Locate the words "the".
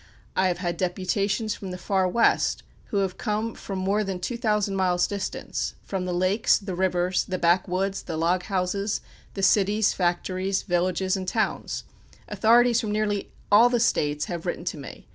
1.69-1.77, 6.05-6.11, 6.57-6.73, 7.25-7.37, 8.01-8.17, 9.35-9.43, 13.69-13.79